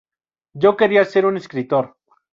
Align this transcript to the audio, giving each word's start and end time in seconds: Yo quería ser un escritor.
Yo 0.53 0.75
quería 0.77 1.05
ser 1.05 1.27
un 1.27 1.37
escritor. 1.37 1.95